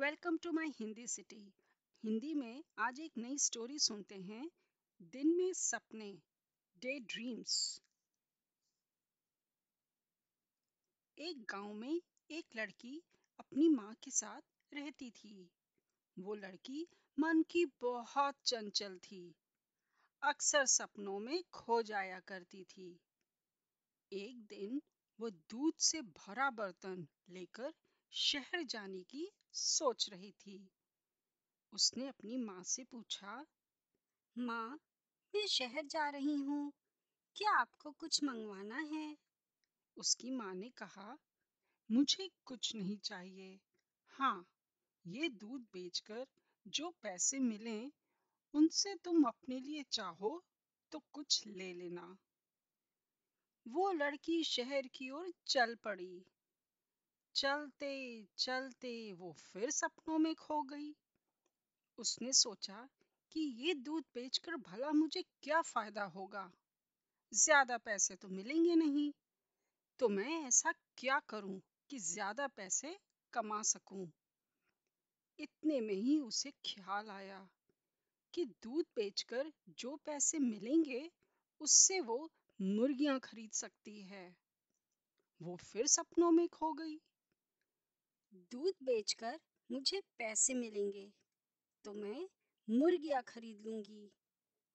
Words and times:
Welcome 0.00 0.36
to 0.36 0.52
my 0.52 0.68
Hindi 0.68 1.06
city. 1.06 1.52
Hindi 2.04 2.34
में 2.34 2.64
आज 2.78 3.00
एक 3.00 3.12
नई 3.18 3.38
स्टोरी 3.38 3.78
सुनते 3.78 4.14
हैं, 4.14 4.50
दिन 5.02 5.36
में 5.36 5.52
सपने 5.52 6.18
डे 6.78 7.00
ड्रीम्स 7.00 7.82
एक 11.18 11.44
गाँव 11.44 11.72
में 11.72 12.00
एक 12.30 12.46
लड़की 12.56 13.02
अपनी 13.40 13.68
माँ 13.68 13.94
के 13.94 14.10
साथ 14.10 14.74
रहती 14.74 15.10
थी। 15.10 15.50
वो 16.18 16.34
लड़की 16.34 16.88
मन 17.18 17.42
की 17.42 17.66
बहुत 17.80 18.34
चंचल 18.44 18.98
थी। 18.98 19.34
अक्सर 20.22 20.66
सपनों 20.66 21.18
में 21.18 21.44
खो 21.52 21.82
जाया 21.82 22.20
करती 22.20 22.64
थी। 22.64 23.00
एक 24.12 24.36
दिन 24.36 24.82
वो 25.20 25.30
दूध 25.30 25.74
से 25.78 26.02
भरा 26.02 26.50
बर्तन 26.50 27.08
लेकर 27.30 27.72
शहर 28.12 28.62
जाने 28.62 29.02
की 29.02 29.32
सोच 29.52 30.10
रही 30.10 30.32
थी। 30.32 30.70
उसने 31.72 32.08
अपनी 32.08 32.38
माँ 32.38 32.62
से 32.62 32.84
पूछा, 32.84 33.46
माँ, 34.38 34.80
मैं 35.34 35.46
शहर 35.46 35.86
जा 35.86 36.08
रही 36.08 36.34
हूँ। 36.34 36.72
क्या 37.36 37.52
आपको 37.52 37.90
कुछ 37.90 38.24
मंगवाना 38.24 38.76
है? 38.76 39.16
उसकी 39.96 40.30
माँ 40.30 40.54
ने 40.54 40.70
कहा, 40.70 41.18
मुझे 41.90 42.30
कुछ 42.44 42.74
नहीं 42.74 42.98
चाहिए। 42.98 43.60
हाँ 44.08 44.46
ये 45.06 45.28
दूध 45.28 45.60
बेचकर 45.60 46.26
जो 46.68 46.90
पैसे 47.02 47.38
मिले, 47.38 47.92
उनसे 48.54 48.94
तुम 48.94 49.24
अपने 49.24 49.60
लिए 49.60 49.82
चाहो 49.82 50.44
तो 50.92 51.02
कुछ 51.12 51.46
ले 51.46 51.72
लेना। 51.74 52.18
वो 53.68 53.92
लड़की 53.92 54.44
शहर 54.44 54.86
की 54.86 55.10
ओर 55.10 55.32
चल 55.46 55.74
पड़ी। 55.74 56.24
चलते 57.40 58.24
चलते 58.38 59.12
वो 59.12 59.32
फिर 59.32 59.70
सपनों 59.70 60.18
में 60.18 60.34
खो 60.34 60.62
गई। 60.62 60.94
उसने 61.98 62.32
सोचा 62.32 62.88
कि 63.32 63.40
ये 63.40 63.74
दूध 63.74 64.04
बेचकर 64.14 64.56
भला 64.56 64.90
मुझे 64.92 65.22
क्या 65.42 65.62
फ़ायदा 65.62 66.04
होगा? 66.04 66.52
ज़्यादा 67.32 67.76
पैसे 67.78 68.14
तो 68.14 68.28
मिलेंगे 68.28 68.74
नहीं। 68.74 69.12
तो 69.98 70.08
मैं 70.08 70.46
ऐसा 70.48 70.72
क्या 70.96 71.20
करूँ 71.28 71.60
कि 71.90 71.98
ज़्यादा 71.98 72.46
पैसे 72.46 72.98
कमा 73.32 73.62
सकूँ? 73.62 74.12
इतने 75.38 75.80
में 75.80 75.94
ही 75.94 76.18
उसे 76.18 76.50
ख्याल 76.50 77.10
आया 77.10 77.48
कि 78.34 78.44
दूध 78.44 78.84
बेचकर 78.96 79.52
जो 79.68 79.96
पैसे 79.96 80.38
मिलेंगे, 80.38 81.10
उससे 81.60 82.00
वो 82.00 82.30
मुर्गियाँ 82.60 83.18
खरीद 83.20 83.50
सकती 83.50 84.02
है। 84.02 84.36
वो 85.40 85.56
फिर 85.56 85.86
सपनों 85.86 86.30
में 86.30 86.48
खो 86.48 86.72
गई। 86.72 87.00
दूध 88.32 88.74
बेचकर 88.82 89.38
मुझे 89.70 90.00
पैसे 90.18 90.54
मिलेंगे 90.54 91.08
तो 91.84 91.92
मैं 91.92 92.28
मुर्गियाँ 92.68 93.22
खरीद 93.22 93.66
लूँगी। 93.66 94.10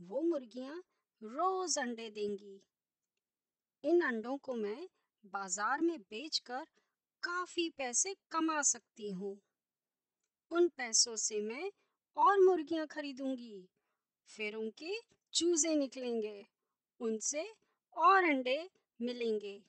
वो 0.00 0.20
मुर्गियाँ 0.20 0.82
रोज 1.22 1.78
अंडे 1.78 2.08
देंगी। 2.10 2.60
इन 3.84 4.00
अंडों 4.00 4.36
को 4.36 4.54
मैं 4.54 4.88
बाज़ार 5.24 5.80
में 5.80 5.98
बेचकर 6.00 6.64
काफ़ी 7.22 7.68
पैसे 7.68 8.14
कमा 8.30 8.62
सकती 8.62 9.10
हूँ। 9.10 9.36
उन 10.50 10.68
पैसों 10.68 11.16
से 11.16 11.40
मैं 11.40 11.70
और 12.16 12.40
मुर्गियाँ 12.40 12.86
खरीदूँगी। 12.86 13.68
फिर 14.28 14.54
उनके 14.54 14.98
चूजे 15.32 15.74
निकलेंगे, 15.74 16.46
उनसे 17.00 17.48
और 17.96 18.24
अंडे 18.24 18.58
मिलेंगे। 19.00 19.60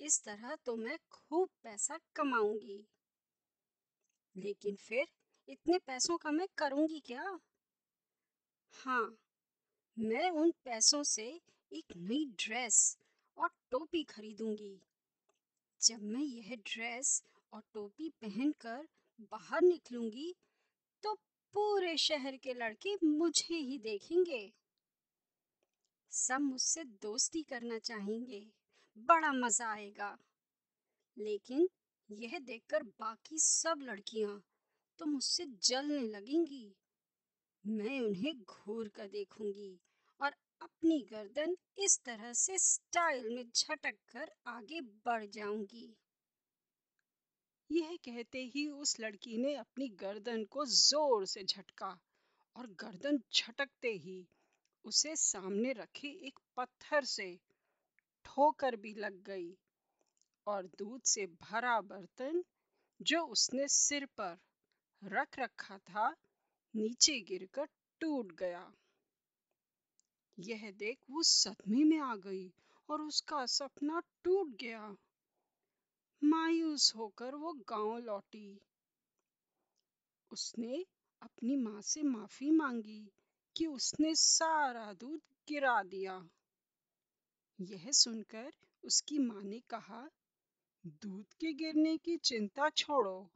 इस 0.00 0.22
तरह 0.24 0.56
तो 0.64 0.76
मैं 0.76 0.98
खूब 1.10 1.48
पैसा 1.62 1.98
कमाऊँगी। 2.16 2.84
लेकिन 4.36 4.76
फिर 4.78 5.06
इतने 5.48 5.78
पैसों 5.78 6.16
का 6.16 6.30
मैं 6.30 6.46
करूँगी 6.58 7.00
क्या? 7.06 7.38
हाँ 8.74 9.16
मैं 9.96 10.30
उन 10.30 10.50
पैसों 10.64 11.02
से 11.02 11.26
एक 11.72 11.96
नई 11.96 12.24
ड्रेस 12.38 12.96
और 13.38 13.48
टोपी 13.70 14.02
खरीदूँगी। 14.04 14.76
जब 15.80 16.02
मैं 16.02 16.22
यह 16.22 16.54
ड्रेस 16.66 17.22
और 17.52 17.62
टोपी 17.74 18.08
पहनकर 18.22 18.86
बाहर 19.32 19.62
निकलूँगी 19.62 20.34
तो 21.02 21.14
पूरे 21.54 21.96
शहर 21.96 22.36
के 22.36 22.54
लड़के 22.54 22.94
मुझे 23.04 23.54
ही 23.54 23.78
देखेंगे। 23.78 24.50
सब 26.12 26.40
मुझसे 26.40 26.84
दोस्ती 27.02 27.42
करना 27.42 27.78
चाहेंगे, 27.78 28.46
बड़ा 28.96 29.32
मज़ा 29.32 29.70
आएगा। 29.72 30.16
लेकिन 31.16 31.68
यह 32.10 32.38
देखकर 32.38 32.82
बाकी 33.00 33.38
सब 33.38 33.80
लड़कियाँ 33.82 34.40
तो 34.98 35.06
मुझसे 35.06 35.44
जलने 35.62 36.00
लगेंगी। 36.08 36.74
मैं 37.64 38.00
उन्हें 38.00 38.32
घूर 38.34 38.88
कर 38.88 39.08
देखूँगी 39.08 39.78
और 40.20 40.34
अपनी 40.60 40.98
गर्दन 41.12 41.56
इस 41.78 41.98
तरह 42.04 42.32
से 42.32 42.58
स्टाइल 42.58 43.28
में 43.34 43.44
झटक 43.44 43.96
कर 44.12 44.30
आगे 44.46 44.80
बढ़ 44.80 45.24
जाऊँगी। 45.26 45.94
यह 47.70 47.96
कहते 48.04 48.38
ही 48.54 48.66
उस 48.68 48.98
लड़की 49.00 49.36
ने 49.38 49.54
अपनी 49.54 49.88
गर्दन 50.00 50.44
को 50.44 50.64
ज़ोर 50.66 51.26
से 51.26 51.44
झटका 51.44 51.96
और 52.56 52.66
गर्दन 52.80 53.18
झटकते 53.34 53.92
ही 53.96 54.24
उसे 54.84 55.14
सामने 55.16 55.72
रखे 55.72 56.08
एक 56.26 56.38
पत्थर 56.56 57.04
से 57.04 57.34
ठोकर 58.24 58.76
भी 58.76 58.94
लग 58.94 59.22
गई। 59.22 59.50
और 60.46 60.66
दूध 60.66 61.02
से 61.02 61.26
भरा 61.26 61.80
बर्तन 61.80 62.44
जो 63.02 63.22
उसने 63.22 63.68
सिर 63.68 64.06
पर 64.06 64.38
रख 65.04 65.38
रखा 65.38 65.78
था, 65.78 66.16
नीचे 66.74 67.20
गिरकर 67.20 67.68
टूट 68.00 68.32
गया। 68.32 68.72
यह 70.38 70.70
देख 70.70 70.98
वो 71.10 71.22
सदमे 71.22 71.84
में 71.84 71.98
आ 71.98 72.16
गई 72.16 72.52
और 72.88 73.02
उसका 73.02 73.46
सपना 73.46 74.02
टूट 74.24 74.48
गया। 74.48 74.96
मायूस 76.24 76.92
होकर 76.96 77.34
वो 77.34 77.52
गाँव 77.52 77.98
लौटी। 77.98 78.60
उसने 80.30 80.86
अपनी 81.22 81.56
माँ 81.56 81.80
से 81.80 82.02
माफ़ी 82.02 82.50
मांगी 82.50 83.12
कि 83.56 83.66
उसने 83.66 84.14
सारा 84.14 84.92
दूध 84.92 85.20
गिरा 85.48 85.82
दिया। 85.82 86.28
यह 87.60 87.90
सुनकर 87.90 88.52
उसकी 88.84 89.18
माँ 89.18 89.42
ने 89.42 89.60
कहा 89.60 90.08
दूध 90.86 91.34
के 91.40 91.52
गिरने 91.52 91.96
की 91.96 92.16
चिंता 92.16 92.68
छोड़ो 92.68 93.30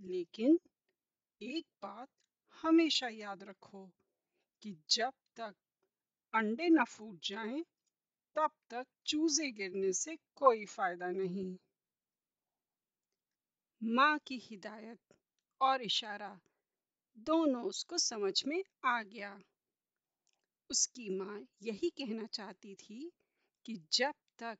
लेकिन 0.00 0.60
एक 1.42 1.66
बात 1.82 2.08
हमेशा 2.62 3.08
याद 3.08 3.42
रखो 3.42 3.90
कि 4.62 4.76
जब 4.90 5.12
तक 5.36 5.54
अंडे 6.34 6.68
न 6.68 6.84
फूट 6.84 7.18
जाएँ, 7.24 7.64
तब 8.36 8.50
तक 8.70 8.86
चूजे 9.06 9.50
गिरने 9.50 9.92
से 9.92 10.16
कोई 10.34 10.66
फ़ायदा 10.66 11.10
नहीं। 11.10 11.56
माँ 13.82 14.18
की 14.18 14.38
हिदायत 14.38 14.98
और 15.60 15.82
इशारा 15.82 16.40
दोनों 17.18 17.64
उसको 17.64 17.98
समझ 17.98 18.44
में 18.46 18.64
आ 18.84 19.02
गया। 19.02 19.40
उसकी 20.70 21.18
माँ 21.18 21.46
यही 21.62 21.90
कहना 21.90 22.26
चाहती 22.26 22.74
थी 22.74 23.12
कि 23.66 23.80
जब 23.92 24.14
तक 24.38 24.58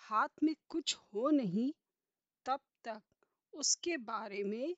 हाथ 0.00 0.42
में 0.42 0.54
कुछ 0.68 0.96
हो 1.14 1.30
नहीं, 1.30 1.70
तब 2.46 2.60
तक 2.84 3.02
उसके 3.52 3.96
बारे 4.06 4.42
में 4.44 4.74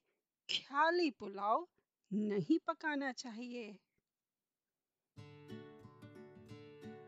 ख्याली 0.48 1.10
पुलाव 1.20 1.66
नहीं 2.10 2.58
पकाना 2.68 3.12
चाहिए। 3.14 3.74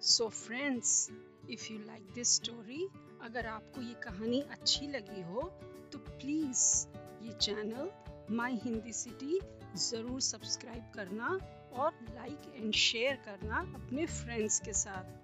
So 0.02 0.28
friends 0.28 1.08
if 1.50 1.72
you 1.72 1.78
like 1.78 2.12
this 2.14 2.34
story 2.36 2.86
अगर 3.22 3.46
आपको 3.46 3.80
ये 3.82 3.94
कहानी 4.04 4.40
अच्छी 4.50 4.86
लगी 4.88 5.22
हो 5.22 5.42
तो 5.92 5.98
प्लीज़ 5.98 6.64
ये 7.26 7.32
चैनल 7.40 7.90
माई 8.36 8.56
हिंदी 8.64 8.92
सिटी 8.92 9.40
ज़रूर 9.80 10.20
सब्सक्राइब 10.20 10.90
करना 10.94 11.28
और 11.82 11.98
लाइक 12.14 12.52
एंड 12.56 12.72
शेयर 12.80 13.16
करना 13.24 13.60
अपने 13.74 14.06
फ्रेंड्स 14.06 14.58
के 14.60 14.72
साथ। 14.72 15.23